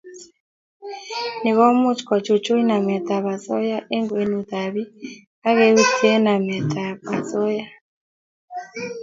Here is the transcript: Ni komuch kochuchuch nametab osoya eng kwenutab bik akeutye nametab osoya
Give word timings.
Ni 1.41 1.51
komuch 1.57 2.01
kochuchuch 2.07 2.63
nametab 2.67 3.23
osoya 3.33 3.79
eng 3.93 4.07
kwenutab 4.11 4.69
bik 4.75 4.89
akeutye 5.47 6.13
nametab 6.25 6.97
osoya 7.15 7.65